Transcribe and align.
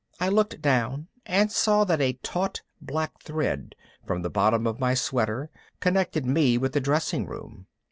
I 0.19 0.29
looked 0.29 0.63
down 0.63 1.09
and 1.27 1.51
saw 1.51 1.83
that 1.83 2.01
a 2.01 2.13
taut 2.23 2.63
black 2.81 3.21
thread 3.21 3.75
from 4.03 4.23
the 4.23 4.31
bottom 4.31 4.65
of 4.65 4.79
my 4.79 4.95
sweater 4.95 5.51
connected 5.79 6.25
me 6.25 6.57
with 6.57 6.73
the 6.73 6.81
dressing 6.81 7.27
room. 7.27 7.67